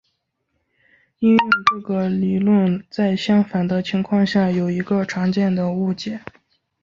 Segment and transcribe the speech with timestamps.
[1.19, 1.39] 应用
[1.69, 6.21] 这个理论在相反的情况下有一个常见的误解。